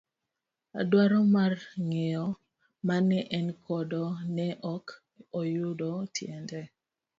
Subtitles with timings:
[0.89, 1.53] Dwaro mar
[1.87, 2.25] ng'eyo
[2.87, 4.03] mane en godo
[4.35, 4.85] ne ok
[5.39, 6.61] oyudo tiende.